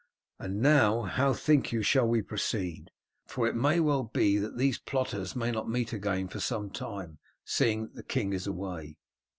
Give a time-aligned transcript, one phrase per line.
[0.39, 2.89] And now, how think you shall we proceed?
[3.27, 7.19] for it may well be that these plotters may not meet again for some time,
[7.45, 8.97] seeing that the king is away."